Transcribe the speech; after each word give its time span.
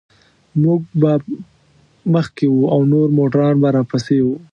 موږ 0.61 0.81
به 1.01 1.11
مخکې 2.13 2.45
وو 2.49 2.65
او 2.73 2.79
نور 2.91 3.07
موټران 3.17 3.53
به 3.61 3.69
راپسې 3.77 4.17
و. 4.23 4.27